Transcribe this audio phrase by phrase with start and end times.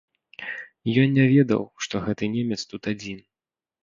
[1.01, 3.21] Ён не ведаў, што гэты немец тут адзін.